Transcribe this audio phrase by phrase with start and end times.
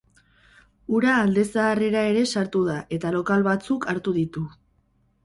[0.99, 4.49] Ura alde zaharrera ere sartu da, eta lokal batzuk hartu ditu.